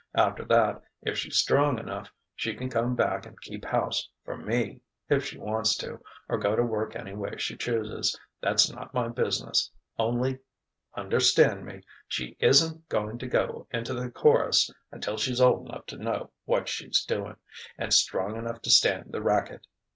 After 0.15 0.43
that, 0.45 0.81
if 1.03 1.15
she's 1.19 1.35
strong 1.37 1.77
enough, 1.77 2.11
she 2.35 2.55
can 2.55 2.71
come 2.71 2.95
back 2.95 3.27
and 3.27 3.39
keep 3.39 3.63
house 3.65 4.09
for 4.25 4.35
me, 4.35 4.81
if 5.09 5.23
she 5.23 5.37
wants 5.37 5.75
to, 5.77 6.01
or 6.27 6.39
go 6.39 6.55
to 6.55 6.63
work 6.63 6.95
any 6.95 7.13
way 7.13 7.37
she 7.37 7.55
chooses 7.55 8.19
that's 8.41 8.67
not 8.71 8.95
my 8.95 9.09
business. 9.09 9.69
Only 9.99 10.39
understand 10.95 11.67
me 11.67 11.83
she 12.07 12.35
isn't 12.39 12.89
going 12.89 13.19
to 13.19 13.27
go 13.27 13.67
into 13.69 13.93
the 13.93 14.09
chorus 14.09 14.71
until 14.91 15.17
she's 15.19 15.39
old 15.39 15.67
enough 15.69 15.85
to 15.85 15.97
know 15.97 16.31
what 16.45 16.67
she's 16.67 17.05
doin', 17.05 17.35
and 17.77 17.93
strong 17.93 18.37
enough 18.37 18.63
to 18.63 18.71
stand 18.71 19.11
the 19.11 19.21
racket. 19.21 19.67